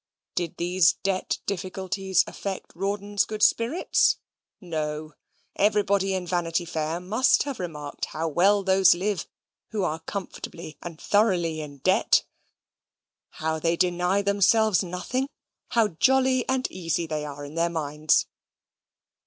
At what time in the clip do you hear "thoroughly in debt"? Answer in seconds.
10.99-12.25